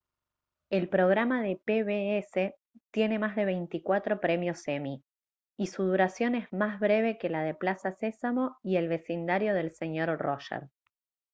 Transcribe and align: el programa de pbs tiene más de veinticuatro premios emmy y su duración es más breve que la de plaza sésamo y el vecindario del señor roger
el 0.71 0.89
programa 0.89 1.43
de 1.43 1.57
pbs 1.57 2.31
tiene 2.89 3.19
más 3.19 3.35
de 3.35 3.45
veinticuatro 3.45 4.19
premios 4.19 4.67
emmy 4.67 5.03
y 5.59 5.67
su 5.67 5.83
duración 5.83 6.33
es 6.33 6.51
más 6.51 6.79
breve 6.79 7.19
que 7.19 7.29
la 7.29 7.43
de 7.43 7.53
plaza 7.53 7.91
sésamo 7.91 8.57
y 8.63 8.77
el 8.77 8.87
vecindario 8.87 9.53
del 9.53 9.75
señor 9.75 10.17
roger 10.17 10.69